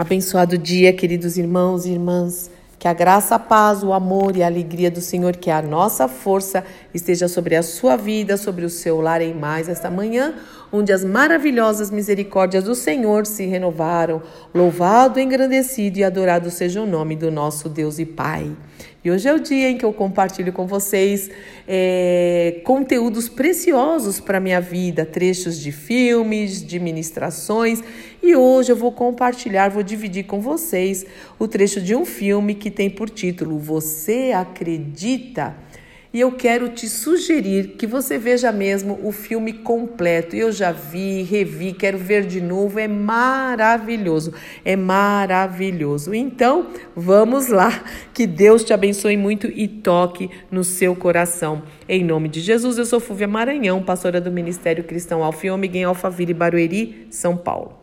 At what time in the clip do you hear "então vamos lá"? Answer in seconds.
46.12-47.84